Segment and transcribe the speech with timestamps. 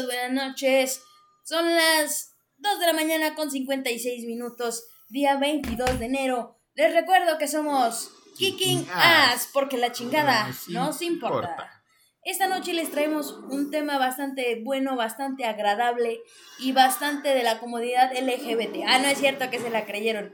[0.00, 1.02] amigos, buenas noches.
[1.44, 6.56] Son las 2 de la mañana con 56 minutos, día 22 de enero.
[6.74, 11.82] Les recuerdo que somos Kicking Ass, porque la chingada nos importa.
[12.22, 16.20] Esta noche les traemos un tema bastante bueno, bastante agradable
[16.58, 18.84] y bastante de la comodidad LGBT.
[18.86, 20.32] Ah, no es cierto que se la creyeron.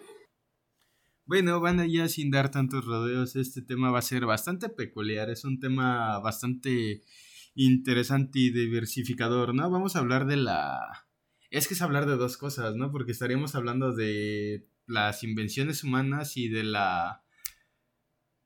[1.24, 3.36] Bueno, van allá sin dar tantos rodeos.
[3.36, 5.30] Este tema va a ser bastante peculiar.
[5.30, 7.02] Es un tema bastante
[7.56, 9.68] interesante y diversificador, ¿no?
[9.70, 11.08] Vamos a hablar de la...
[11.50, 12.92] Es que es hablar de dos cosas, ¿no?
[12.92, 17.22] Porque estaríamos hablando de las invenciones humanas y de la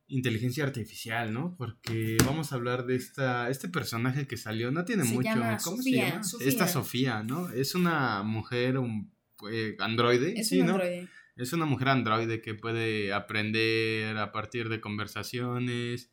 [0.07, 1.55] inteligencia artificial, ¿no?
[1.57, 5.31] Porque vamos a hablar de esta este personaje que salió, no tiene mucho,
[5.65, 6.21] ¿cómo se llama?
[6.41, 7.51] Esta Sofía, ¿no?
[7.51, 9.13] Es una mujer un
[9.51, 10.73] eh, androide, es sí, ¿no?
[10.73, 11.09] Androide.
[11.37, 16.13] Es una mujer androide que puede aprender a partir de conversaciones,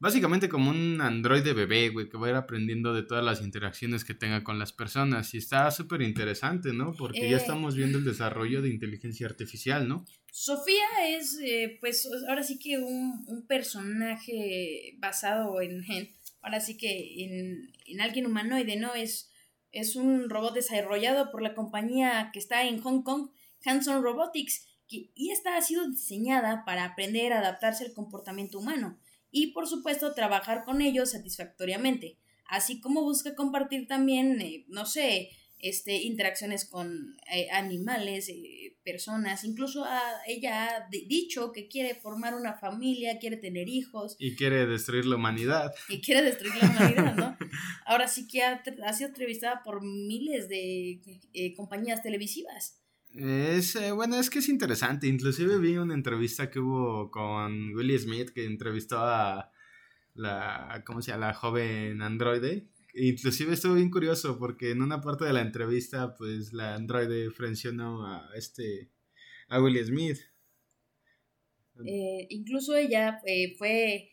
[0.00, 4.04] básicamente como un androide bebé, güey, que va a ir aprendiendo de todas las interacciones
[4.04, 5.34] que tenga con las personas.
[5.34, 6.92] Y está súper interesante, ¿no?
[6.92, 10.04] Porque ya eh, estamos viendo el desarrollo de inteligencia artificial, ¿no?
[10.30, 15.84] Sofía es, eh, pues, ahora sí que un, un personaje basado en,
[16.42, 18.94] ahora sí que en, en, alguien humanoide, ¿no?
[18.94, 19.30] Es,
[19.72, 23.30] es un robot desarrollado por la compañía que está en Hong Kong,
[23.64, 28.98] Hanson Robotics, y esta ha sido diseñada para aprender a adaptarse al comportamiento humano
[29.30, 35.30] y por supuesto trabajar con ellos satisfactoriamente, así como busca compartir también, eh, no sé,
[35.60, 39.84] este, interacciones con eh, animales, eh, personas, incluso
[40.26, 44.16] ella ha dicho que quiere formar una familia, quiere tener hijos.
[44.18, 45.74] Y quiere destruir la humanidad.
[45.90, 47.36] Y quiere destruir la humanidad, ¿no?
[47.86, 51.02] Ahora sí que ha, ha sido entrevistada por miles de
[51.54, 52.78] compañías televisivas.
[53.14, 55.06] Es, eh, bueno, es que es interesante.
[55.06, 59.50] Inclusive vi una entrevista que hubo con Willie Smith que entrevistó a
[60.14, 61.28] la, ¿cómo se llama?
[61.28, 62.68] La joven androide.
[62.94, 68.06] Inclusive estuvo bien curioso porque en una parte de la entrevista, pues la androide frencionó
[68.06, 68.90] a este,
[69.48, 70.18] a Willie Smith.
[71.84, 74.10] Eh, incluso ella eh, fue,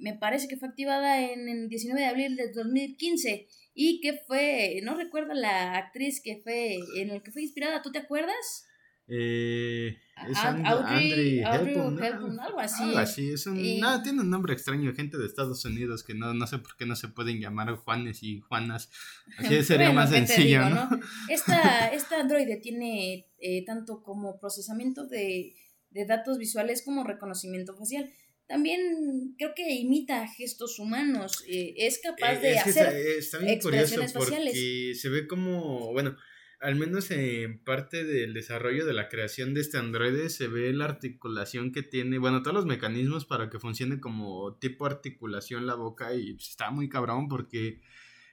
[0.00, 3.46] me parece que fue activada en el 19 de abril de 2015
[3.80, 7.92] y que fue, no recuerdo la actriz que fue, en el que fue inspirada, ¿tú
[7.92, 8.66] te acuerdas?
[9.06, 9.96] Eh,
[10.28, 12.82] es Audrey, algo así.
[12.82, 13.56] Algo así, es un,
[14.02, 16.96] tiene un nombre extraño, gente de Estados Unidos que no, no sé por qué no
[16.96, 18.90] se pueden llamar Juanes y Juanas,
[19.38, 20.90] así sería más sencillo, ¿no?
[21.28, 25.54] Esta, esta androide tiene eh, tanto como procesamiento de,
[25.90, 28.10] de datos visuales como reconocimiento facial
[28.48, 34.12] también creo que imita gestos humanos, eh, es capaz eh, de hacer está, bien expresiones
[34.12, 36.16] curioso porque se ve como, bueno,
[36.60, 40.86] al menos en parte del desarrollo de la creación de este androide se ve la
[40.86, 46.14] articulación que tiene, bueno, todos los mecanismos para que funcione como tipo articulación la boca
[46.14, 47.82] y pues, está muy cabrón porque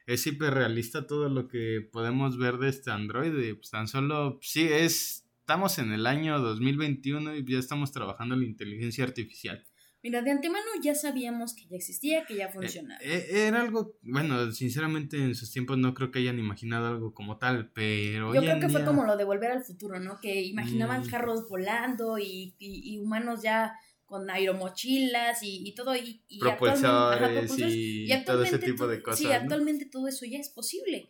[0.08, 5.28] es hiperrealista todo lo que podemos ver de este androide, pues tan solo, sí, es,
[5.42, 9.66] estamos en el año 2021 y ya estamos trabajando en la inteligencia artificial.
[10.05, 13.01] Mira, de antemano ya sabíamos que ya existía, que ya funcionaba.
[13.01, 17.16] Eh, eh, era algo, bueno, sinceramente en sus tiempos no creo que hayan imaginado algo
[17.16, 18.31] como tal, pero...
[18.31, 20.19] Yo creo que fue como lo de volver al futuro, ¿no?
[20.21, 21.09] Que imaginaban mm.
[21.09, 23.73] carros volando y, y, humanos ya
[24.05, 25.95] con aeromochilas y, y todo.
[25.95, 29.17] Y, y propulsores, y, todo ese tipo de cosas.
[29.17, 31.09] Sí, actualmente todo eso ya es posible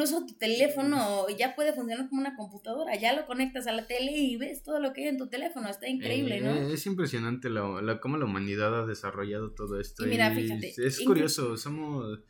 [0.00, 4.12] incluso tu teléfono ya puede funcionar como una computadora, ya lo conectas a la tele
[4.12, 6.54] y ves todo lo que hay en tu teléfono, está increíble, ¿no?
[6.54, 10.06] Eh, es impresionante la, cómo la humanidad ha desarrollado todo esto.
[10.06, 10.72] Y mira, fíjate.
[10.78, 12.20] Es curioso, somos...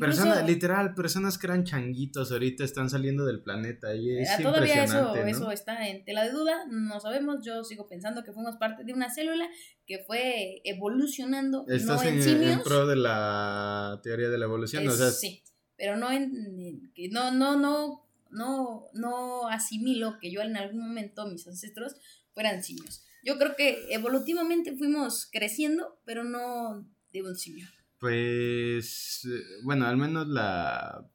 [0.00, 5.14] personas, literal, personas que eran changuitos ahorita están saliendo del planeta y es Todavía eso,
[5.14, 8.92] eso está en tela de duda, no sabemos, yo sigo pensando que fuimos parte de
[8.92, 9.48] una célula
[9.86, 14.90] que fue evolucionando, Estás no en, en, pro de la teoría de la evolución, o
[14.90, 15.44] sea, sí
[15.78, 21.26] pero no en, que no, no, no, no, no asimilo que yo en algún momento
[21.26, 21.94] mis ancestros
[22.34, 23.04] fueran simios.
[23.24, 27.66] Yo creo que evolutivamente fuimos creciendo, pero no de un simio.
[27.98, 31.08] Pues, eh, bueno, al menos la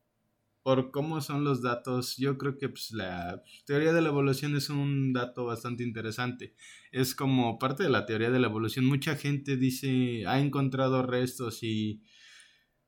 [0.63, 4.69] por cómo son los datos, yo creo que pues, la teoría de la evolución es
[4.69, 6.55] un dato bastante interesante.
[6.91, 8.85] Es como parte de la teoría de la evolución.
[8.85, 12.01] Mucha gente dice, ha encontrado restos y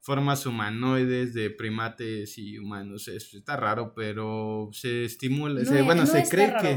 [0.06, 3.08] formas humanoides de primates y humanos.
[3.08, 6.76] está raro, pero se estimula, bueno, se cree que...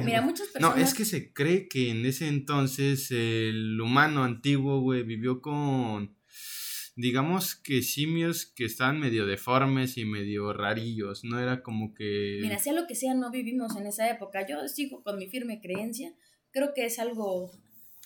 [0.59, 6.17] No, es que se cree que en ese entonces el humano antiguo, güey, vivió con,
[6.97, 12.39] digamos que simios que estaban medio deformes y medio rarillos, no era como que...
[12.41, 14.47] Mira, sea lo que sea, no vivimos en esa época.
[14.49, 16.15] Yo sigo con mi firme creencia,
[16.51, 17.51] creo que es algo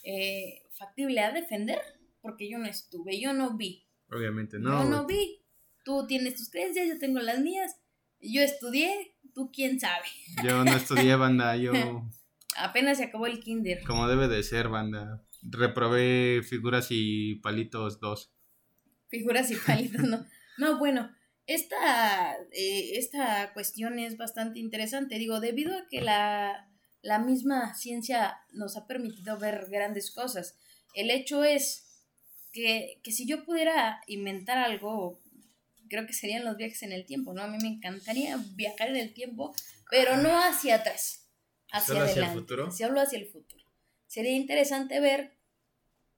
[0.03, 1.79] eh, factible a defender,
[2.21, 4.83] porque yo no estuve, yo no vi Obviamente, no.
[4.83, 5.41] Yo no vi.
[5.85, 7.77] Tú tienes tus creencias, yo tengo las mías.
[8.21, 10.07] Yo estudié, tú quién sabe.
[10.45, 11.73] Yo no estudié banda, yo...
[12.57, 13.83] Apenas se acabó el kinder.
[13.85, 15.25] Como debe de ser, banda.
[15.43, 18.31] Reprobé figuras y palitos dos.
[19.09, 20.27] Figuras y palitos, no.
[20.59, 21.11] No, bueno,
[21.47, 25.19] esta, eh, esta cuestión es bastante interesante.
[25.19, 26.69] Digo, debido a que la,
[27.01, 30.59] la misma ciencia nos ha permitido ver grandes cosas.
[30.95, 31.92] El hecho es
[32.53, 35.21] que, que si yo pudiera inventar algo,
[35.89, 37.43] creo que serían los viajes en el tiempo, ¿no?
[37.43, 39.55] A mí me encantaría viajar en el tiempo,
[39.91, 41.29] pero no hacia atrás,
[41.71, 42.21] hacia ¿Solo adelante.
[42.21, 42.71] hacia el futuro?
[42.71, 43.65] Si hablo hacia el futuro.
[44.07, 45.37] Sería interesante ver,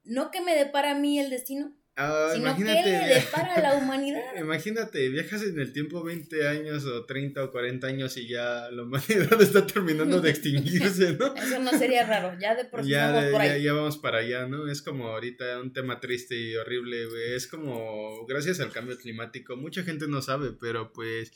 [0.02, 2.90] no que me depara a mí el destino, Ah, sino que imagínate.
[2.90, 4.20] le depara a la humanidad.
[4.38, 8.82] Imagínate, viajas en el tiempo 20 años o 30 o 40 años y ya la
[8.82, 11.34] humanidad está terminando de extinguirse, ¿no?
[11.36, 13.62] Eso no sería raro, ya de por sí Ya, vamos por ya, ahí.
[13.62, 14.66] ya vamos para allá, ¿no?
[14.68, 17.34] Es como ahorita un tema triste y horrible, güey.
[17.34, 21.30] Es como, gracias al cambio climático, mucha gente no sabe, pero pues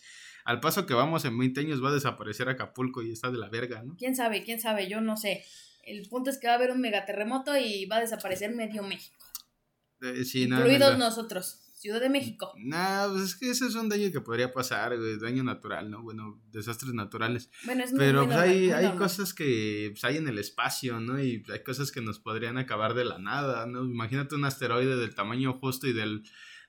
[0.45, 3.49] al paso que vamos en 20 años va a desaparecer Acapulco y está de la
[3.49, 3.95] verga, ¿no?
[3.97, 4.43] ¿Quién sabe?
[4.43, 4.89] ¿Quién sabe?
[4.89, 5.45] Yo no sé.
[5.85, 9.15] El punto es que va a haber un megaterremoto y va a desaparecer medio México.
[10.01, 11.05] Eh, sí, no, incluidos no, no.
[11.07, 12.53] nosotros, Ciudad de México.
[12.59, 16.03] Nah, pues es que ese es un daño que podría pasar, güey, daño natural, ¿no?
[16.03, 17.51] Bueno, desastres naturales.
[17.65, 20.99] Bueno, es Pero muy pues hay, muy hay cosas que pues, hay en el espacio,
[20.99, 21.23] ¿no?
[21.23, 23.85] Y hay cosas que nos podrían acabar de la nada, ¿no?
[23.85, 26.21] Imagínate un asteroide del tamaño justo y de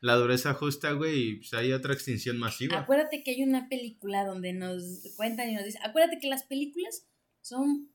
[0.01, 2.79] la dureza justa, güey, y pues hay otra extinción masiva.
[2.79, 4.83] Acuérdate que hay una película donde nos
[5.17, 7.07] cuentan y nos dicen, acuérdate que las películas
[7.41, 7.91] son,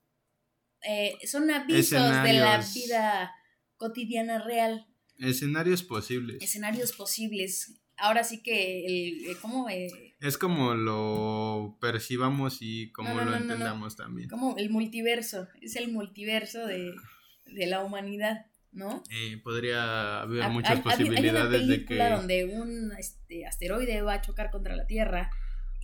[0.83, 3.33] eh, son avisos de la vida
[3.77, 4.87] cotidiana real,
[5.19, 6.43] Escenarios posibles.
[6.43, 7.81] escenarios posibles.
[7.97, 9.69] Ahora sí que el, eh, ¿cómo?
[9.69, 9.89] Eh,
[10.21, 14.29] Es como lo percibamos y como No, no, lo no, entendamos también.
[14.29, 16.93] como el multiverso, es el multiverso de,
[17.47, 19.05] de la humanidad, ¿no?
[19.11, 22.15] Eh, podría haber Ha- muchas hay- posibilidades Hay una de película que...
[22.17, 25.31] donde un este, asteroide va a chocar contra la Tierra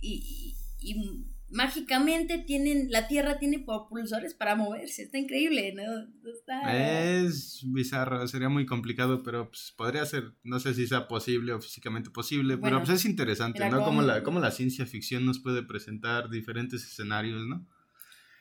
[0.01, 5.03] y, y- y mágicamente tienen, la Tierra tiene propulsores para moverse.
[5.03, 5.83] Está increíble, ¿no?
[6.31, 6.75] Está-
[7.17, 11.61] Es bizarro, sería muy complicado, pero pues, podría ser, no sé si sea posible o
[11.61, 13.77] físicamente posible, Bueno, pero pues es interesante, ¿no?
[13.77, 17.67] Como como- la, como la ciencia ficción nos puede presentar diferentes escenarios, ¿no?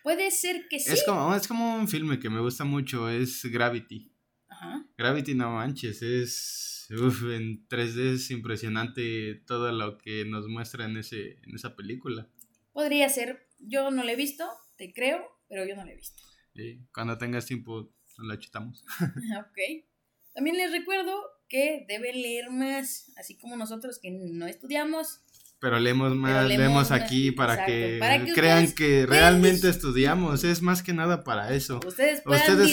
[0.02, 0.90] Puede ser que sí.
[0.92, 4.10] Es, como, es como un filme que me gusta mucho, es Gravity.
[4.48, 4.86] Ajá.
[4.96, 6.86] Gravity, no manches, es...
[6.90, 12.28] Uf, en 3D es impresionante todo lo que nos muestra en, ese, en esa película.
[12.72, 13.46] Podría ser.
[13.58, 16.22] Yo no la he visto, te creo, pero yo no la he visto.
[16.54, 18.84] Eh, Cuando tengas tiempo, la chutamos.
[19.38, 19.84] ok.
[20.34, 25.20] También les recuerdo que deben leer más, así como nosotros que no estudiamos.
[25.60, 30.42] Pero leemos más, leemos leemos aquí para exacto, que, para que crean que realmente estudiamos.
[30.42, 31.80] Es más que nada para eso.
[31.86, 32.22] Ustedes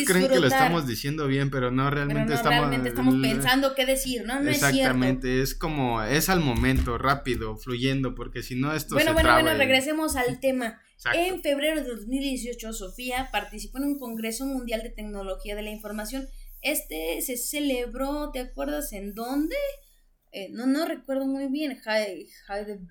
[0.06, 2.60] creen que lo estamos diciendo bien, pero no pero realmente no estamos.
[2.60, 4.40] realmente estamos pensando qué decir, ¿no?
[4.42, 4.50] No.
[4.50, 9.34] Exactamente, es como, es al momento, rápido, fluyendo, porque si no esto Bueno, se bueno,
[9.34, 10.80] bueno, y- regresemos al tema.
[10.94, 11.20] Exacto.
[11.20, 16.28] En febrero de 2018, Sofía participó en un Congreso Mundial de Tecnología de la Información.
[16.62, 19.56] Este se celebró, ¿te acuerdas en dónde?
[20.32, 21.80] Eh, no, no recuerdo muy bien.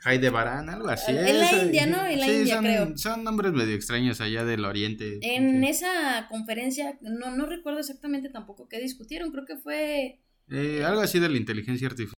[0.04, 1.12] Heidebarán, algo así.
[1.12, 2.04] En la India, ¿no?
[2.06, 2.96] En la sí, India, son, creo.
[2.98, 5.18] Son nombres medio extraños allá del oriente.
[5.22, 5.68] En Sí.
[5.68, 10.20] esa conferencia, no, no recuerdo exactamente tampoco qué discutieron, creo que fue...
[10.48, 12.14] Eh, algo así de la inteligencia artificial.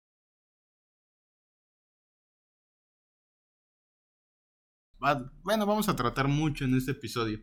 [5.44, 7.40] Bueno, vamos a tratar mucho en este episodio.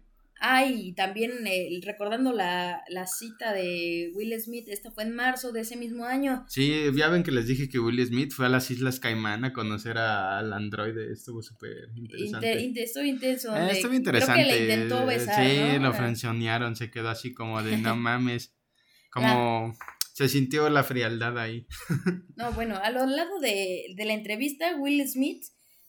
[0.46, 5.62] Ay, también eh, recordando la, la cita de Will Smith, esta fue en marzo de
[5.62, 6.44] ese mismo año.
[6.48, 9.54] Sí, ya ven que les dije que Will Smith fue a las Islas Caimán a
[9.54, 11.10] conocer a- al androide.
[11.10, 12.52] Estuvo súper interesante.
[12.52, 13.56] Inte- inte- estuvo intenso.
[13.56, 14.42] Eh, estuvo Creo interesante.
[14.44, 15.78] que le intentó besar, Sí, ¿no?
[15.84, 15.94] lo Ah.
[15.94, 18.54] frenzonearon, se quedó así como de no mames.
[19.10, 19.74] Como
[20.12, 21.66] se sintió la frialdad ahí.
[22.36, 25.42] No, bueno, a lo largo de, de la entrevista, Will Smith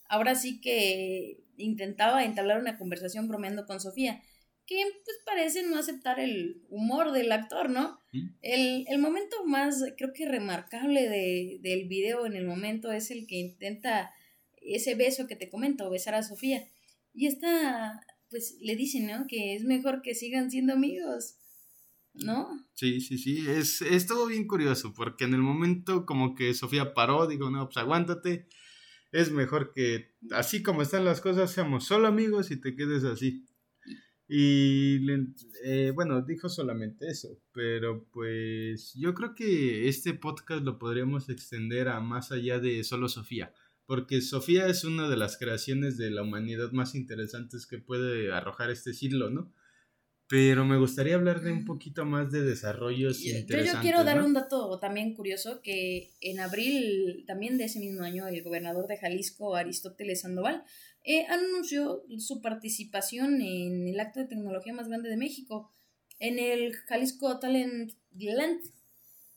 [0.07, 4.21] ahora sí que intentaba entablar una conversación bromeando con Sofía,
[4.65, 7.99] que pues parece no aceptar el humor del actor, ¿no?
[8.11, 8.27] ¿Mm?
[8.41, 13.27] El, el momento más, creo que remarcable de, del video en el momento es el
[13.27, 14.11] que intenta
[14.61, 16.67] ese beso que te comento, besar a Sofía.
[17.13, 19.25] Y esta, pues le dicen, ¿no?
[19.27, 21.35] Que es mejor que sigan siendo amigos,
[22.13, 22.47] ¿no?
[22.73, 23.45] Sí, sí, sí.
[23.47, 27.77] Es, estuvo bien curioso porque en el momento como que Sofía paró, digo, no, pues
[27.77, 28.47] aguántate.
[29.11, 33.45] Es mejor que así como están las cosas, seamos solo amigos y te quedes así.
[34.27, 34.99] Y
[35.63, 41.89] eh, bueno, dijo solamente eso, pero pues yo creo que este podcast lo podríamos extender
[41.89, 43.53] a más allá de solo Sofía,
[43.85, 48.71] porque Sofía es una de las creaciones de la humanidad más interesantes que puede arrojar
[48.71, 49.53] este siglo, ¿no?
[50.27, 53.73] Pero me gustaría hablar de un poquito más de desarrollos interesantes.
[53.73, 58.27] Yo, quiero dar un dato también curioso, que en abril también de ese mismo año
[58.27, 60.63] el gobernador de Jalisco, Aristóteles Sandoval,
[61.05, 65.71] eh, anunció su participación en el acto de tecnología más grande de México,
[66.19, 68.61] en el Jalisco Talent Land.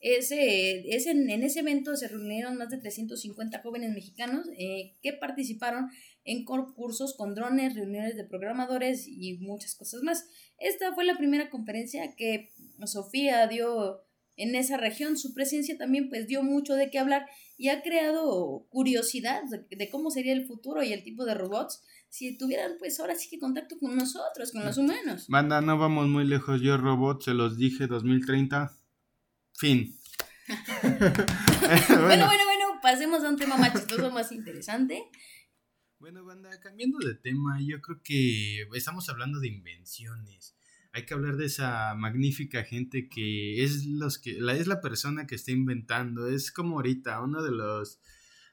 [0.00, 5.90] Ese, ese, en ese evento se reunieron más de 350 jóvenes mexicanos eh, que participaron
[6.24, 10.24] en concursos con drones, reuniones de programadores y muchas cosas más.
[10.58, 12.50] Esta fue la primera conferencia que
[12.86, 14.07] Sofía dio
[14.38, 15.18] en esa región.
[15.18, 17.26] Su presencia también pues dio mucho de qué hablar
[17.58, 22.38] y ha creado curiosidad de, cómo sería el futuro y el tipo de robots si
[22.38, 25.26] tuvieran pues ahora sí que contacto con nosotros, con los humanos.
[25.28, 26.62] Banda, no vamos muy lejos.
[26.62, 28.72] Yo robot, se los dije 2030.
[29.54, 29.94] Fin.
[30.82, 35.02] bueno, bueno, bueno, pasemos a un tema más chistoso, más interesante.
[35.98, 40.56] Bueno, banda, cambiando de tema, yo creo que estamos hablando de invenciones.
[40.98, 45.28] Hay que hablar de esa magnífica gente que es los que la es la persona
[45.28, 48.00] que está inventando, es como ahorita uno de los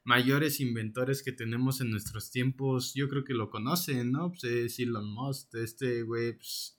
[0.04, 4.30] mayores inventores que tenemos en nuestros tiempos, yo creo que lo conocen, ¿no?
[4.30, 6.78] Pues es Elon Musk, este güey, pues,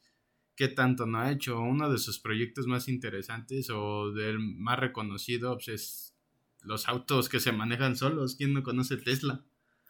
[0.54, 1.58] ¿qué tanto no ha hecho?
[1.58, 6.16] Uno de sus proyectos más interesantes o del más reconocido, pues es
[6.62, 9.44] los autos que se manejan solos, ¿quién no conoce Tesla?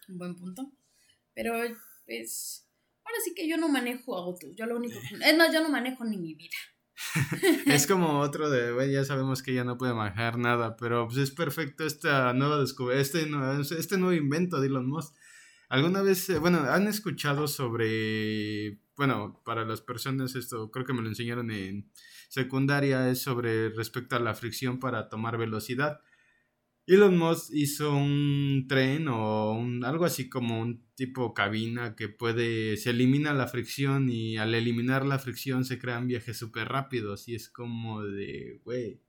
[0.09, 0.73] un buen punto.
[1.35, 1.53] Pero,
[2.07, 2.66] pues,
[3.17, 4.51] ahora sí que yo no manejo autos.
[4.55, 5.17] Yo lo único que...
[5.17, 6.57] Es más, yo no manejo ni mi vida.
[7.67, 11.31] es como otro de, ya sabemos que ya no puede manejar nada, pero pues es
[11.31, 13.29] perfecto esta nueva este,
[13.79, 15.15] este nuevo invento de Elon Musk.
[15.69, 21.03] ¿Alguna vez, eh, bueno, han escuchado sobre, bueno, para las personas esto, creo que me
[21.03, 21.91] lo enseñaron en
[22.29, 26.01] secundaria, es sobre respecto a la fricción para tomar velocidad.
[26.87, 32.77] Elon Musk hizo un tren o un, algo así como un tipo cabina que puede,
[32.77, 37.35] se elimina la fricción y al eliminar la fricción se crean viajes súper rápidos y
[37.35, 39.01] es como de, güey,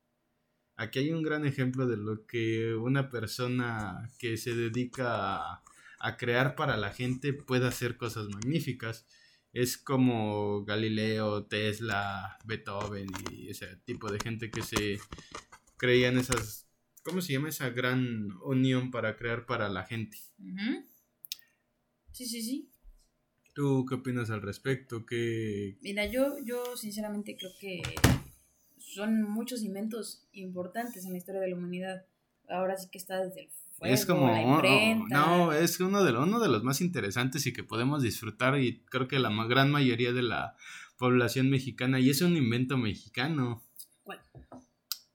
[0.75, 5.63] aquí hay un gran ejemplo de lo que una persona que se dedica a,
[5.99, 9.05] a crear para la gente puede hacer cosas magníficas.
[9.53, 14.99] Es como Galileo, Tesla, Beethoven y ese tipo de gente que se
[15.77, 16.66] creían esas
[17.07, 20.17] ¿Cómo se llama esa gran unión para crear para la gente?
[22.11, 22.69] Sí, sí, sí.
[23.53, 25.05] ¿Tú qué opinas al respecto?
[25.05, 25.77] ¿Qué...
[25.81, 27.81] Mira, yo, yo sinceramente creo que
[28.77, 32.05] son muchos inventos importantes en la historia de la humanidad.
[32.49, 35.17] Ahora sí que está desde el fuego, es como, la imprenta.
[35.17, 39.07] No, es uno de, uno de los más interesantes y que podemos disfrutar y creo
[39.07, 40.57] que la gran mayoría de la
[40.97, 43.63] población mexicana y es un invento mexicano.
[44.03, 44.19] ¿Cuál?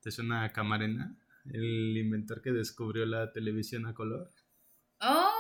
[0.01, 1.19] ¿Te suena Camarena?
[1.47, 4.33] El inventor que descubrió la televisión a color.
[5.01, 5.31] Oh,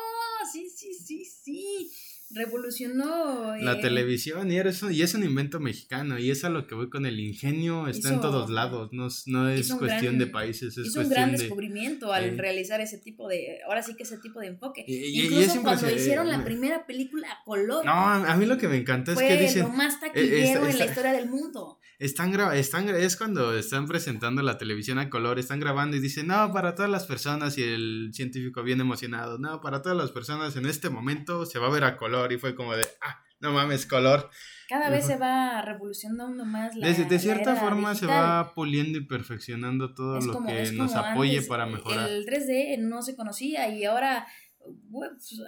[0.52, 1.90] sí, sí, sí, sí
[2.34, 3.56] revolucionó.
[3.56, 6.88] La eh, televisión y, y es un invento mexicano y es a lo que voy
[6.88, 11.08] con el ingenio, está en todos lados, no, no es cuestión de países, es un
[11.08, 14.84] gran descubrimiento al realizar ese tipo de, ahora sí que ese tipo de enfoque.
[14.86, 17.84] Incluso cuando hicieron la primera película a color.
[17.84, 19.62] No, a mí lo que me encanta es que dicen...
[19.62, 21.78] lo más eh, taquillero en la historia del mundo.
[22.02, 26.52] Están, están es cuando están presentando la televisión a color, están grabando y dicen, no,
[26.52, 30.66] para todas las personas y el científico bien emocionado, no, para todas las personas en
[30.66, 33.86] este momento se va a ver a color y fue como de, ah, no mames,
[33.86, 34.30] color.
[34.68, 39.04] Cada vez se va revolucionando más la De, de cierta forma se va puliendo y
[39.04, 42.08] perfeccionando todo lo que nos apoye para mejorar.
[42.08, 44.26] El 3D no se conocía y ahora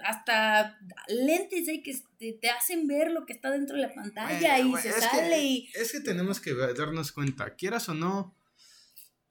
[0.03, 4.73] hasta lentes hay que te, hacen ver lo que está dentro de la pantalla y
[4.77, 5.69] se sale y...
[5.75, 8.35] Es que tenemos que darnos cuenta, quieras o no,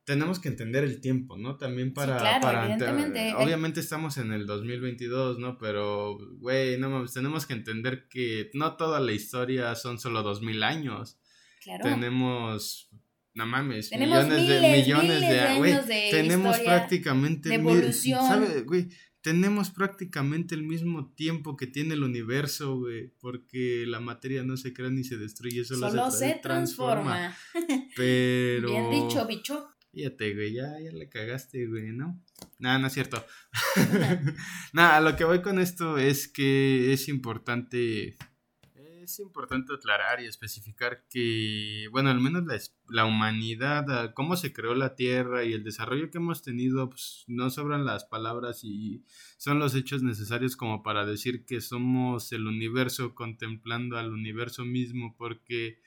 [0.04, 1.56] tenemos que entender el tiempo, ¿no?
[1.56, 2.40] También para...
[2.40, 3.34] para evidentemente.
[3.34, 5.58] obviamente estamos en el 2022, ¿no?
[5.58, 11.18] Pero, güey, no tenemos que entender que no toda la historia son solo 2000 años.
[11.62, 11.84] Claro.
[11.84, 12.90] Tenemos...
[13.36, 18.20] No mames, millones de millones de, años de tenemos prácticamente de evolución.
[18.20, 18.88] ¿sabe, güey?
[19.24, 24.74] Tenemos prácticamente el mismo tiempo que tiene el universo, güey, porque la materia no se
[24.74, 27.34] crea ni se destruye, solo, solo se, transforma.
[27.96, 29.70] Pero Bien dicho, bicho.
[29.94, 32.22] Fíjate, güey, ya, ya le cagaste, güey, ¿no?
[32.58, 33.24] Nada, no es cierto.
[34.74, 38.18] Nada, lo que voy con esto es que es importante.
[39.04, 42.58] Es importante aclarar y especificar que, bueno, al menos la,
[42.88, 47.50] la humanidad, cómo se creó la Tierra y el desarrollo que hemos tenido, pues no
[47.50, 49.04] sobran las palabras y
[49.36, 55.14] son los hechos necesarios como para decir que somos el universo contemplando al universo mismo,
[55.18, 55.82] porque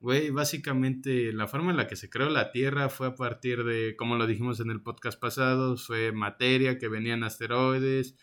[0.00, 3.96] Güey, básicamente la forma en la que se creó la Tierra fue a partir de,
[3.96, 8.14] como lo dijimos en el podcast pasado, fue materia que venían asteroides.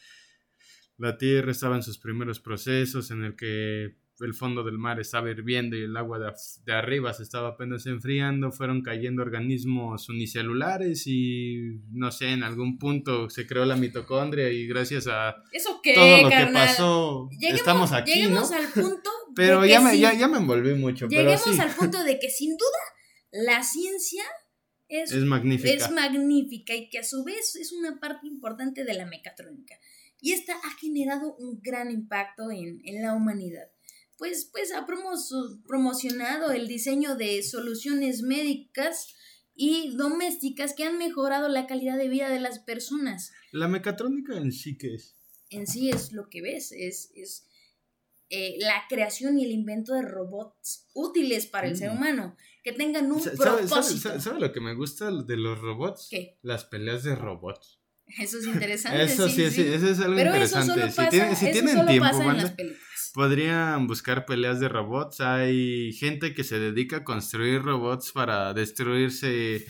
[0.98, 5.30] La Tierra estaba en sus primeros procesos en el que el fondo del mar estaba
[5.30, 11.82] hirviendo y el agua de, arriba se estaba apenas enfriando, fueron cayendo organismos unicelulares y
[11.92, 15.36] no sé, en algún punto se creó la mitocondria y gracias a
[15.94, 18.14] todo lo que pasó estamos aquí.
[18.14, 19.10] Lleguemos al punto.
[19.36, 21.08] pero ya, me, ya, me envolví mucho.
[21.08, 22.80] Lleguemos al punto de que sin duda
[23.32, 24.24] la ciencia
[24.88, 25.74] es, es, magnífica.
[25.74, 29.76] es magnífica y que a su vez es una parte importante de la mecatrónica.
[30.22, 33.75] Y esta ha generado un gran impacto en, en la humanidad
[34.18, 39.14] pues, pues ha promocionado el diseño de soluciones médicas
[39.56, 43.32] y domésticas que han mejorado la calidad de vida de las personas.
[43.52, 45.16] ¿La mecatrónica en sí qué es?
[45.50, 47.48] En sí es lo que ves, es, es
[48.30, 51.96] eh, la creación y el invento de robots útiles para el ser mm.
[51.96, 54.20] humano, que tengan un propósito.
[54.20, 56.08] ¿Sabe, lo que me gusta de los robots?
[56.10, 56.38] ¿Qué?
[56.42, 57.80] Las peleas de robots.
[58.18, 59.04] Eso es interesante.
[59.04, 60.92] Eso sí, sí, eso es algo interesante.
[61.36, 62.08] si, tienen tiempo,
[63.14, 65.22] podrían buscar peleas de robots.
[65.22, 69.66] Hay gente que se dedica a construir robots para destruirse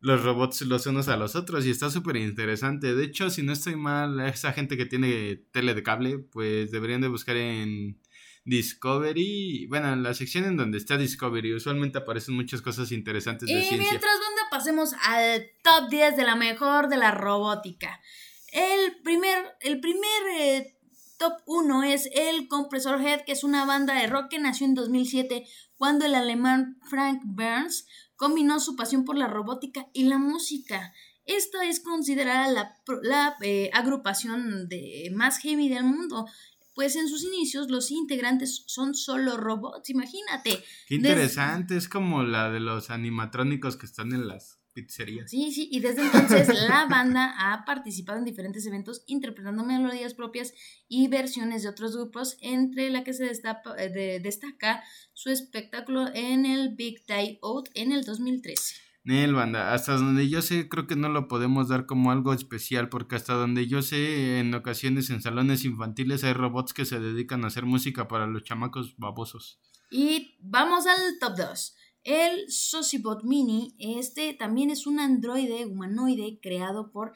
[0.00, 2.94] los robots los unos a los otros y está súper interesante.
[2.94, 7.00] De hecho, si no estoy mal, esa gente que tiene tele de cable, pues deberían
[7.00, 8.00] de buscar en
[8.44, 13.54] Discovery, bueno, en la sección en donde está Discovery, usualmente aparecen muchas cosas interesantes de
[13.54, 18.02] y mientras, banda, pasemos al top 10 de la mejor de la robótica.
[18.48, 20.78] El primer, el primer eh,
[21.18, 24.74] top 1 es el Compressor Head, que es una banda de rock que nació en
[24.74, 25.46] 2007
[25.78, 30.92] cuando el alemán Frank Burns combinó su pasión por la robótica y la música.
[31.24, 36.26] Esta es considerada la, la eh, agrupación de más heavy del mundo
[36.74, 40.62] pues en sus inicios los integrantes son solo robots, imagínate.
[40.86, 45.30] Qué interesante, es como la de los animatrónicos que están en las pizzerías.
[45.30, 50.54] Sí, sí, y desde entonces la banda ha participado en diferentes eventos interpretando melodías propias
[50.88, 56.74] y versiones de otros grupos, entre la que se eh, destaca su espectáculo en el
[56.74, 58.91] Big Day Out en el 2013.
[59.04, 62.88] Nel, banda, hasta donde yo sé, creo que no lo podemos dar como algo especial,
[62.88, 67.42] porque hasta donde yo sé, en ocasiones en salones infantiles hay robots que se dedican
[67.42, 69.58] a hacer música para los chamacos babosos.
[69.90, 71.76] Y vamos al top 2.
[72.04, 77.12] El Socibot Mini, este también es un androide humanoide creado por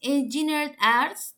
[0.00, 1.36] Engineered Arts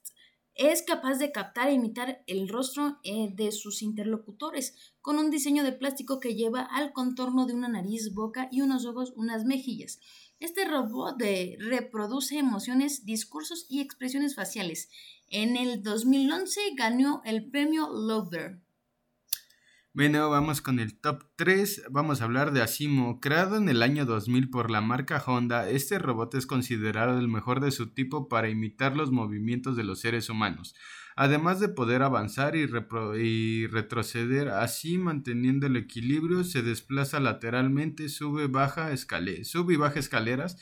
[0.59, 5.65] es capaz de captar e imitar el rostro eh, de sus interlocutores con un diseño
[5.65, 10.01] de plástico que lleva al contorno de una nariz, boca y unos ojos, unas mejillas.
[10.39, 11.17] Este robot
[11.61, 14.91] reproduce emociones, discursos y expresiones faciales.
[15.31, 18.61] En el 2011 ganó el premio Lover.
[19.95, 21.85] Bueno, vamos con el top 3.
[21.91, 23.21] Vamos a hablar de Asimo.
[23.21, 27.61] Creado en el año 2000 por la marca Honda, este robot es considerado el mejor
[27.61, 30.75] de su tipo para imitar los movimientos de los seres humanos.
[31.17, 32.67] Además de poder avanzar y,
[33.67, 38.97] retroceder, así manteniendo el equilibrio, se desplaza lateralmente, sube, baja,
[39.43, 40.59] sube y baja escaleras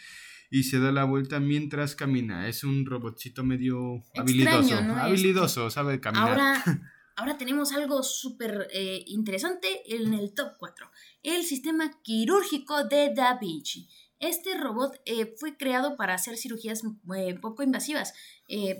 [0.48, 2.48] y se da la vuelta mientras camina.
[2.48, 6.30] Es un robotcito medio habilidoso, habilidoso, sabe caminar.
[6.30, 6.62] Ahora
[7.16, 10.90] ahora tenemos algo súper eh, interesante en el top 4,
[11.22, 13.88] el sistema quirúrgico de Da Vinci.
[14.18, 16.82] Este robot eh, fue creado para hacer cirugías
[17.16, 18.14] eh, poco invasivas,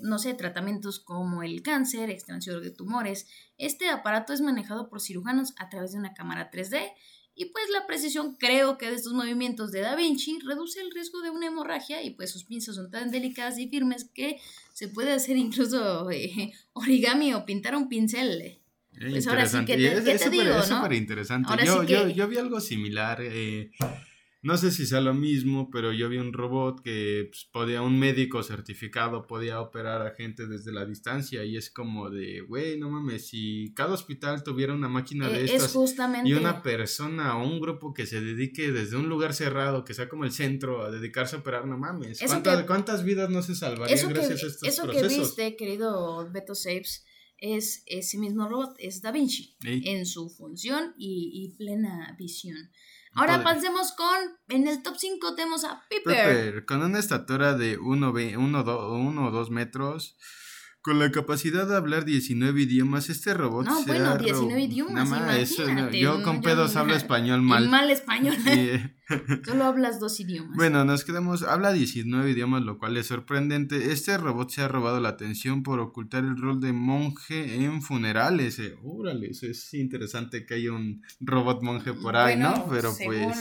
[0.01, 3.27] no sé, tratamientos como el cáncer, extensión de tumores.
[3.59, 6.93] Este aparato es manejado por cirujanos a través de una cámara 3D
[7.39, 11.21] y pues la precisión creo que de estos movimientos de Da Vinci reduce el riesgo
[11.21, 14.41] de una hemorragia y pues sus pinzas son tan delicadas y firmes que
[14.73, 18.41] se puede hacer incluso eh, origami o pintar un pincel.
[18.41, 18.61] Eh.
[18.99, 21.53] Pues ahora sí que te, es, súper interesante.
[21.67, 23.21] Yo, yo, yo, vi algo similar.
[23.21, 23.71] Eh,
[24.43, 27.99] no sé si sea lo mismo, pero yo vi un robot que pues, podía, un
[27.99, 32.91] médico certificado podía operar a gente desde la distancia y es como de, güey, no
[32.91, 35.75] mames, si cada hospital tuviera una máquina de eh, estas
[36.25, 40.09] y una persona o un grupo que se dedique desde un lugar cerrado, que sea
[40.09, 42.21] como el centro, a dedicarse a operar, no mames,
[42.67, 47.05] ¿cuántas, vidas no se salvarían gracias a estos eso que viste, querido Beto Saves,
[47.39, 52.71] es ese mismo robot, es Da Vinci, en su función y, y plena visión.
[53.17, 54.17] Ahora pasemos con,
[54.49, 56.65] en el top 5 tenemos a Piper.
[56.67, 60.17] con una estatura de 1 o 2 metros.
[60.83, 63.67] Con la capacidad de hablar 19 idiomas, este robot.
[63.67, 65.09] No, bueno, 19 idiomas.
[65.09, 67.69] imagínate, yo con pedos hablo español mal.
[67.69, 68.37] Mal español.
[69.45, 70.57] Solo hablas dos idiomas.
[70.57, 71.43] Bueno, nos quedamos.
[71.43, 73.93] Habla 19 idiomas, lo cual es sorprendente.
[73.93, 78.59] Este robot se ha robado la atención por ocultar el rol de monje en funerales.
[78.59, 78.75] Eh.
[78.83, 82.67] Órale, eso es interesante que haya un robot monje por ahí, ¿no?
[82.69, 83.37] Pero pues.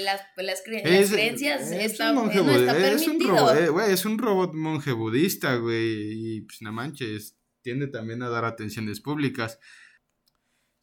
[0.00, 2.96] Las, las, creencias, está, no está permitido.
[2.96, 6.36] Es un, robot, eh, es un robot monje budista, güey.
[6.36, 9.58] Y pues no manches, tiende también a dar atenciones públicas.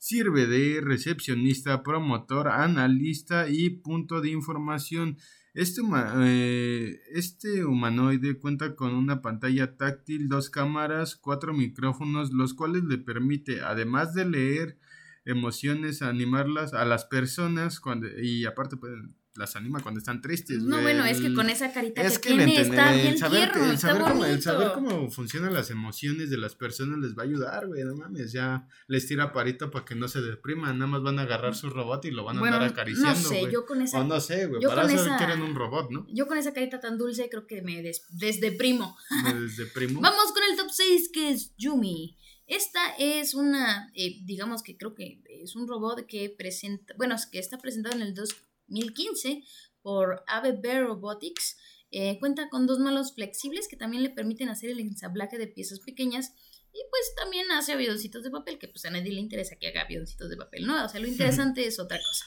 [0.02, 5.20] Sirve de recepcionista, promotor, analista y punto de información.
[5.54, 5.84] Este,
[6.24, 12.98] eh, este, humanoide cuenta con una pantalla táctil, dos cámaras, cuatro micrófonos, los cuales le
[12.98, 14.80] permite, además de leer
[15.24, 20.62] emociones, animarlas a las personas cuando, y aparte pueden las anima cuando están tristes.
[20.62, 24.26] No, bueno, es que con esa carita que, tiene está bien saber, tierno, saber, cómo,
[24.26, 27.96] el saber cómo funcionan las emociones de las personas les va a ayudar, güey, no
[27.96, 31.56] mames, ya les tira parito para que no se depriman, nada más van a agarrar
[31.56, 34.00] su robot y lo van a andar acariciando, No sé, yo con esa...
[34.00, 36.06] O no sé, güey, para eso quieren un robot, ¿no?
[36.10, 38.98] Yo con esa carita tan dulce creo que me des, desdeprimo.
[39.24, 40.02] Me desdeprimo.
[40.02, 42.18] Vamos con el top 6 que es Yumi.
[42.48, 47.40] Esta es una, eh, digamos que creo que es un robot que presenta, bueno, que
[47.40, 48.36] está presentado en el 2
[48.72, 49.44] 2015
[49.82, 50.24] por
[50.62, 51.58] Bear Robotics.
[51.92, 55.82] Eh, cuenta con dos malos flexibles que también le permiten hacer el ensamblaje de piezas
[55.82, 56.32] pequeñas
[56.74, 59.82] y pues también hace avioncitos de papel, que pues a nadie le interesa que haga
[59.82, 60.86] avioncitos de papel, ¿no?
[60.86, 62.26] O sea, lo interesante es otra cosa.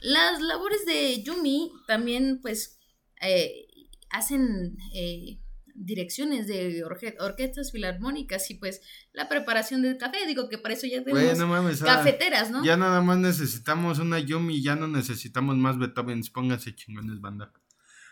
[0.00, 2.76] Las labores de Yumi también pues
[3.20, 3.66] eh,
[4.10, 5.38] hacen eh,
[5.74, 8.80] direcciones de orquestas filarmónicas y pues
[9.12, 10.26] la preparación del café.
[10.26, 12.64] Digo que para eso ya tenemos ah, cafeteras, ¿no?
[12.64, 16.30] Ya nada más necesitamos una Yumi, ya no necesitamos más Beethovens.
[16.30, 17.52] Pónganse chingones, banda.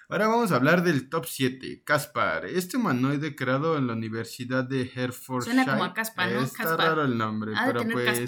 [0.09, 2.45] Ahora vamos a hablar del top 7, Caspar.
[2.45, 5.55] Este humanoide creado en la Universidad de Herefordshire.
[5.55, 6.43] Suena como a Caspar, ¿no?
[6.43, 8.23] Está raro el nombre, pero pues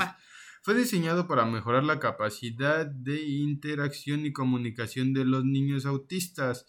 [0.63, 6.65] fue diseñado para mejorar la capacidad de interacción y comunicación de los niños autistas.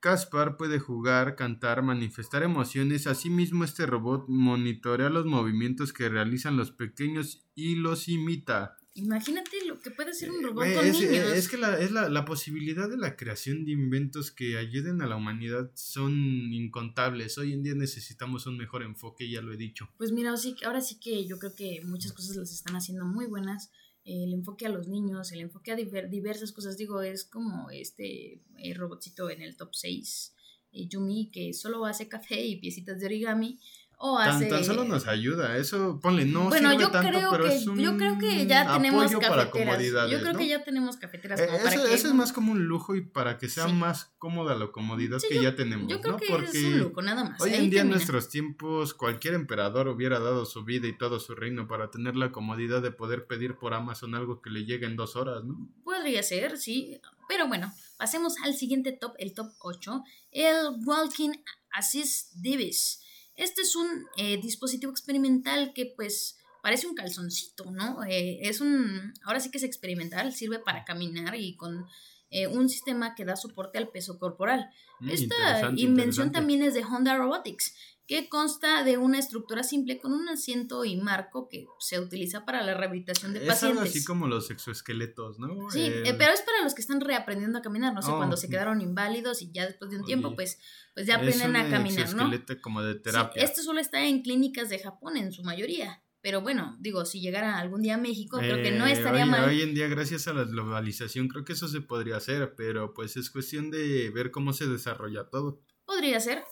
[0.00, 3.06] Caspar puede jugar, cantar, manifestar emociones.
[3.06, 8.76] Asimismo, este robot monitorea los movimientos que realizan los pequeños y los imita.
[8.94, 11.32] Imagínate lo que puede hacer un robot con niños.
[11.32, 15.16] Es que la, es la, posibilidad de la creación de inventos que ayuden a la
[15.16, 16.12] humanidad son
[16.52, 17.38] incontables.
[17.38, 19.88] Hoy en día necesitamos un mejor enfoque, ya lo he dicho.
[19.98, 20.34] Pues mira,
[20.64, 23.70] ahora sí que yo creo que muchas cosas las están haciendo muy buenas
[24.08, 28.74] el enfoque a los niños, el enfoque a diversas cosas, digo, es como este eh,
[28.74, 30.34] robotcito en el top 6,
[30.72, 33.60] eh, Yumi, que solo hace café y piecitas de origami,
[34.00, 34.46] o hace...
[34.46, 37.66] Tan, solo nos ayuda, eso, ponle, no bueno, sirve yo tanto, creo pero que, es
[37.66, 40.10] un yo creo que ya tenemos cafeteras.
[40.10, 42.94] yo creo que ya tenemos cafeteras como eh, eso, eso es más como un lujo
[42.94, 46.18] y para que sea más cómoda la comodidad que ya tenemos, yo creo ¿no?
[46.18, 47.40] Que Porque es un lujo, nada más.
[47.40, 51.34] Hoy en día en nuestros tiempos cualquier emperador hubiera dado su vida y todo su
[51.34, 54.94] reino para tener la comodidad de poder pedir por Amazon algo que le llegue en
[54.94, 55.68] dos horas, ¿no?
[55.82, 60.56] Podría ser, sí, pero bueno, pasemos al siguiente top, el top 8, el
[60.86, 61.32] Walking
[61.72, 63.02] Assist Divis.
[63.38, 68.04] Este es un eh, dispositivo experimental que pues parece un calzoncito, ¿no?
[68.04, 71.86] Eh, es un, ahora sí que es experimental, sirve para caminar y con
[72.30, 74.68] eh, un sistema que da soporte al peso corporal.
[74.98, 77.74] Mm, Esta invención también es de Honda Robotics
[78.08, 82.62] que consta de una estructura simple con un asiento y marco que se utiliza para
[82.62, 83.62] la rehabilitación de pacientes.
[83.62, 85.70] Es algo así como los exoesqueletos, ¿no?
[85.70, 88.38] Sí, eh, pero es para los que están reaprendiendo a caminar, no sé, cuando oh,
[88.38, 90.58] se quedaron inválidos y ya después de un tiempo, pues,
[90.94, 92.30] pues ya aprenden a caminar, ¿no?
[92.62, 93.42] como de terapia.
[93.42, 96.02] esto solo está en clínicas de Japón en su mayoría.
[96.22, 99.48] Pero bueno, digo, si llegara algún día a México, creo que no eh, estaría mal.
[99.48, 103.18] Hoy en día, gracias a la globalización, creo que eso se podría hacer, pero pues
[103.18, 105.60] es cuestión de ver cómo se desarrolla todo.
[105.84, 106.44] Podría ser.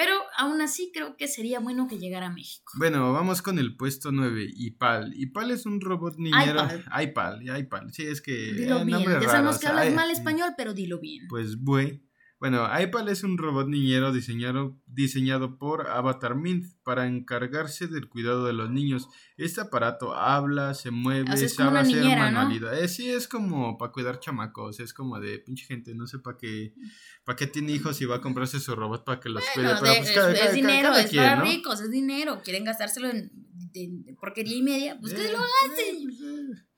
[0.00, 2.72] Pero aún así creo que sería bueno que llegara a México.
[2.78, 5.12] Bueno, vamos con el puesto 9, Ipal.
[5.14, 6.66] Ipal es un robot niñero.
[7.02, 8.32] Ipal, Ipal, sí, es que...
[8.32, 11.28] Dilo bien, ya sabemos que hablas mal español, pero dilo bien.
[11.28, 11.98] Pues, bueno.
[12.40, 18.46] Bueno, iPal es un robot niñero diseñado, diseñado por Avatar Mint para encargarse del cuidado
[18.46, 19.08] de los niños.
[19.36, 22.96] Este aparato habla, se mueve, sabe hacer manualidades.
[22.96, 26.72] Sí, es como para cuidar chamacos, es como de pinche gente, no sé para qué,
[27.24, 29.74] para qué tiene hijos y va a comprarse su robot para que los cuide.
[29.78, 32.40] Pero pues, es, dinero, es para ricos, es dinero.
[32.42, 33.30] Quieren gastárselo en,
[34.18, 36.69] porquería y media, pues que lo hacen.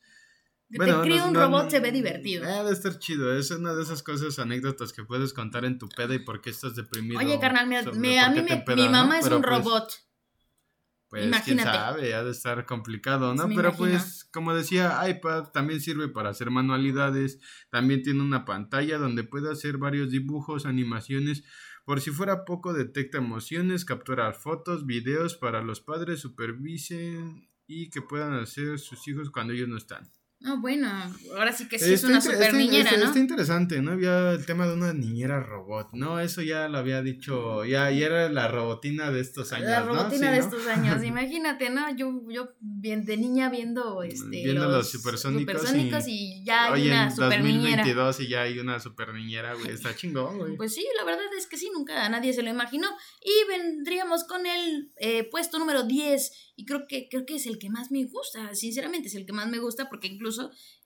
[0.73, 2.45] Que te críe un robot se ve divertido.
[2.45, 3.37] Eh, debe estar chido.
[3.37, 6.51] Es una de esas cosas, anécdotas que puedes contar en tu peda y por qué
[6.51, 7.19] estás deprimido.
[7.19, 8.43] Oye, carnal, mi, a mí
[8.77, 9.93] mi mamá es un pues, robot.
[11.13, 11.69] Pues Imagínate.
[11.69, 13.47] quién sabe, ha de estar complicado, ¿no?
[13.55, 17.39] Pero pues, como decía, iPad también sirve para hacer manualidades.
[17.71, 21.45] También tiene una pantalla donde puede hacer varios dibujos, animaciones.
[21.85, 28.01] Por si fuera poco, detecta emociones, captura fotos, videos para los padres, supervisen y que
[28.01, 30.11] puedan hacer sus hijos cuando ellos no están.
[30.43, 30.89] No, bueno,
[31.37, 33.05] ahora sí que sí es una super niñera, ¿no?
[33.05, 33.93] Está interesante, ¿no?
[33.93, 36.19] Había el tema de una niñera robot, ¿no?
[36.19, 40.33] Eso ya lo había dicho, ya, ya era la robotina de estos años, La robotina
[40.33, 41.95] de estos años, imagínate, ¿no?
[41.95, 47.41] Yo, yo bien, de niña viendo, este, viendo los, supersónicos, y, ya hay una super
[47.41, 50.57] 2022 y ya hay una super niñera, güey, está chingón, güey.
[50.57, 52.89] Pues sí, la verdad es que sí, nunca nadie se lo imaginó.
[53.25, 57.59] Y vendríamos con el eh, puesto número 10 y creo que, creo que es el
[57.59, 60.32] que más me gusta, sinceramente es el que más me gusta porque incluso,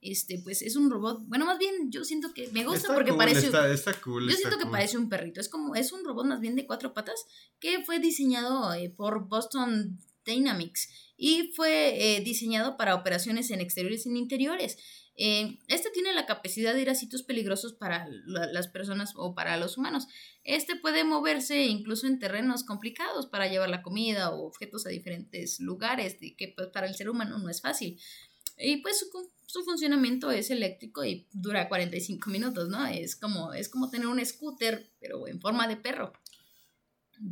[0.00, 3.48] este, pues es un robot, bueno, más bien yo siento que me gusta porque parece,
[3.72, 6.56] está, cool, yo siento que parece un perrito, es como, es un robot más bien
[6.56, 7.26] de cuatro patas
[7.58, 14.06] que fue diseñado eh, por Boston Dynamics y fue eh, diseñado para operaciones en exteriores
[14.06, 14.78] y en interiores.
[15.18, 19.56] Eh, este tiene la capacidad de ir a sitios peligrosos para las personas o para
[19.56, 20.08] los humanos.
[20.44, 25.58] Este puede moverse incluso en terrenos complicados para llevar la comida o objetos a diferentes
[25.58, 27.98] lugares, que pues, para el ser humano no es fácil.
[28.58, 29.06] Y pues su,
[29.46, 32.86] su, funcionamiento es eléctrico y dura 45 minutos, ¿no?
[32.86, 36.12] Es como, es como tener un scooter, pero en forma de perro.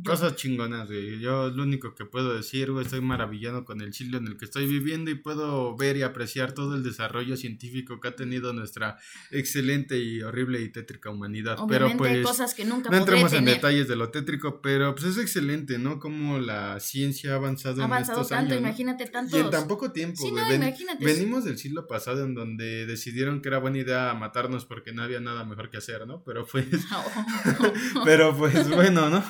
[0.03, 1.19] Cosas chingonas, güey.
[1.19, 4.45] Yo lo único que puedo decir, güey, estoy maravillado con el Chile en el que
[4.45, 8.97] estoy viviendo y puedo ver y apreciar todo el desarrollo científico que ha tenido nuestra
[9.29, 11.57] excelente y horrible y tétrica humanidad.
[11.67, 15.17] pero pues cosas que nunca no entremos en detalles de lo tétrico, pero pues es
[15.17, 15.99] excelente, ¿no?
[15.99, 18.61] Como la ciencia ha avanzado, ha avanzado en estos tanto, años.
[18.63, 19.37] imagínate tanto.
[19.37, 21.05] Y en tan poco tiempo, sí, no, imagínate.
[21.05, 25.19] Venimos del siglo pasado en donde decidieron que era buena idea matarnos porque no había
[25.19, 26.23] nada mejor que hacer, ¿no?
[26.23, 26.65] Pero pues
[28.05, 29.23] pero pues bueno, ¿no?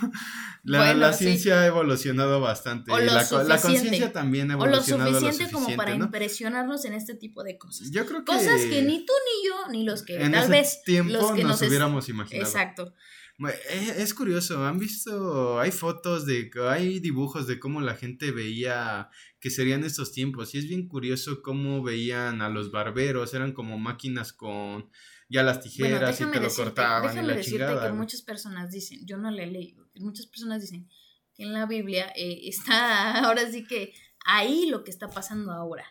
[0.63, 2.91] La, ciencia ha evolucionado bastante.
[2.91, 5.09] y la, conciencia también ha evolucionado.
[5.09, 7.91] O lo suficiente, como para impresionarnos en este tipo de cosas.
[7.91, 8.31] Yo creo que.
[8.33, 10.81] Cosas que ni tú ni yo, ni los que tal vez.
[10.83, 12.45] tiempo los que nos, hubiéramos imaginado.
[12.45, 12.93] Exacto.
[13.37, 19.09] Eh, es, curioso, han visto, hay fotos de, hay dibujos de cómo la gente veía
[19.41, 23.77] que serían estos tiempos y es bien curioso cómo veían a los barberos, eran como
[23.77, 24.89] máquinas con
[25.27, 29.05] ya las tijeras y te lo cortaban déjame y la decirte que muchas personas dicen,
[29.05, 30.89] yo no le he leído, muchas personas dicen
[31.35, 33.93] que en la Biblia eh, está ahora sí que
[34.25, 35.85] ahí lo que está pasando ahora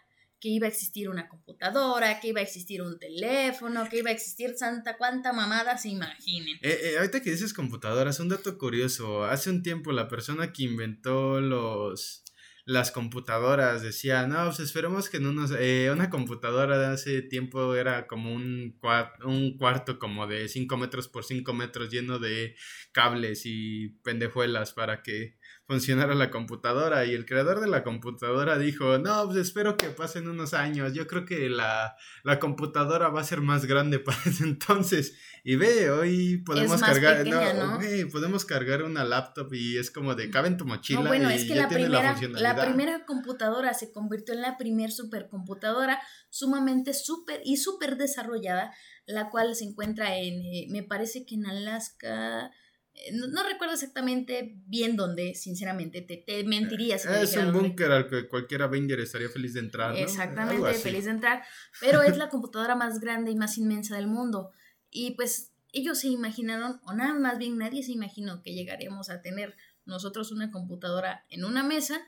[0.45, 4.13] que iba a existir una computadora, que iba a existir un teléfono, que iba a
[4.13, 6.59] existir santa cuanta mamada se imaginen.
[6.61, 9.25] Eh, eh, ahorita que dices computadoras, un dato curioso.
[9.25, 12.24] Hace un tiempo la persona que inventó los
[12.65, 13.83] las computadoras.
[13.83, 15.53] Decía, no, pues esperemos que no nos...
[15.59, 18.79] Eh, una computadora de hace tiempo era como un,
[19.25, 22.57] un cuarto como de 5 metros por 5 metros lleno de
[22.93, 28.99] cables y pendejuelas para que funcionara la computadora y el creador de la computadora dijo,
[28.99, 33.25] no, pues espero que pasen unos años, yo creo que la, la computadora va a
[33.25, 37.79] ser más grande para ese entonces y ve, hoy podemos cargar, no,
[38.11, 41.01] podemos cargar una laptop y es como de cabe en tu mochila.
[41.01, 46.01] No, bueno, es que la primera, la, primera computadora se convirtió en la primer supercomputadora
[46.31, 48.75] sumamente súper y súper desarrollada,
[49.07, 52.51] la cual se encuentra en, eh, me parece que en Alaska,
[52.95, 56.99] eh, no, recuerdo exactamente bien dónde, sinceramente, te, te mentiría.
[56.99, 59.97] Si es un búnker al que cualquier Avenger estaría feliz de entrar.
[59.97, 61.43] Exactamente, feliz de entrar.
[61.81, 64.53] Pero es la computadora más grande y más inmensa del mundo.
[64.91, 69.21] Y pues ellos se imaginaron, o nada más bien nadie se imaginó que llegaríamos a
[69.23, 72.01] tener nosotros una computadora en una mesa,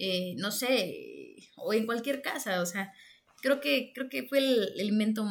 [0.00, 2.62] eh, no sé, o en cualquier casa.
[2.62, 2.92] O sea,
[3.42, 5.26] creo que, creo que fue el, invento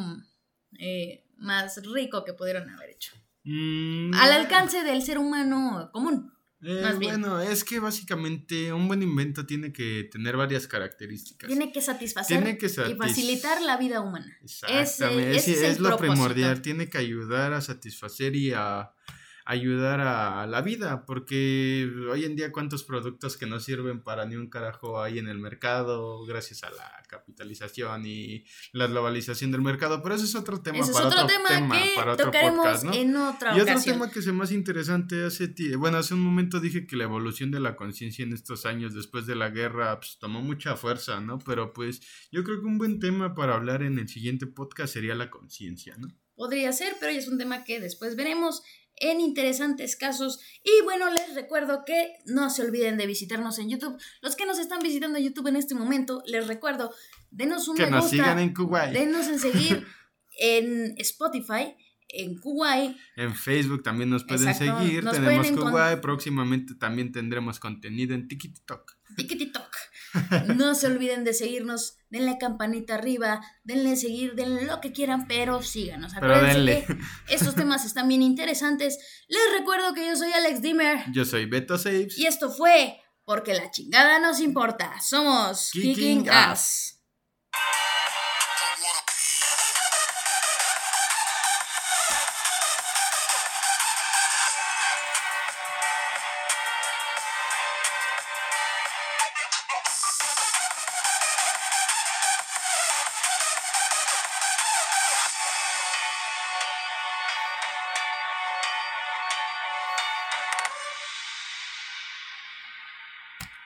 [0.79, 3.15] eh, más rico que pudieron haber hecho.
[3.43, 6.31] Mm, Al alcance del ser humano común.
[6.61, 11.47] Eh, bueno, es que básicamente un buen invento tiene que tener varias características.
[11.47, 14.37] Tiene que satisfacer y facilitar la vida humana.
[14.41, 18.91] Exactamente, es, lo primordial, tiene que ayudar a satisfacer y a
[19.49, 24.35] ayudar a la vida, porque hoy en día cuántos productos que no sirven para ni
[24.35, 30.03] un carajo hay en el mercado gracias a la capitalización y la globalización del mercado,
[30.03, 31.49] pero eso es otro tema para otro, tema,
[31.95, 32.93] para otro podcast, ¿no?
[32.93, 36.85] en otra y otro tema que es más interesante hace bueno, hace un momento dije
[36.85, 40.43] que la evolución de la conciencia en estos años después de la guerra pues, tomó
[40.43, 41.39] mucha fuerza, ¿no?
[41.39, 45.15] Pero pues yo creo que un buen tema para hablar en el siguiente podcast sería
[45.15, 46.07] la conciencia, ¿no?
[46.35, 48.61] Podría ser, pero es un tema que después veremos
[48.99, 50.39] en interesantes casos.
[50.63, 53.97] Y bueno, les recuerdo que no se olviden de visitarnos en YouTube.
[54.21, 56.93] Los que nos están visitando en YouTube en este momento, les recuerdo,
[57.31, 58.93] denos un que me nos gusta, sigan en Kuwait.
[58.93, 59.85] denos en seguir
[60.39, 61.75] en Spotify,
[62.09, 62.95] en Kuwait.
[63.15, 65.05] En Facebook también nos pueden seguir.
[65.09, 65.99] Tenemos Kuwait.
[66.01, 68.97] Próximamente también tendremos contenido en TikTok.
[69.15, 69.48] TikTok.
[70.55, 75.61] No se olviden de seguirnos, denle campanita arriba, denle seguir, denle lo que quieran, pero
[75.61, 76.15] síganos.
[76.15, 76.85] Acuérdense
[77.27, 78.97] que estos temas están bien interesantes.
[79.27, 81.05] Les recuerdo que yo soy Alex Dimmer.
[81.13, 82.17] Yo soy Beto Saves.
[82.17, 84.99] Y esto fue Porque la chingada nos importa.
[85.01, 86.98] Somos Kicking, Kicking Ass.